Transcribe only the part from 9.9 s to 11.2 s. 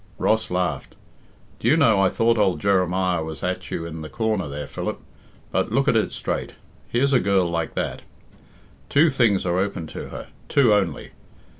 to her two only.